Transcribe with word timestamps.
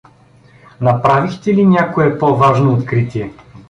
—Направихте 0.81 1.53
ли 1.53 1.65
някое 1.65 2.17
по-важно 2.19 2.73
откритие? 2.73 3.33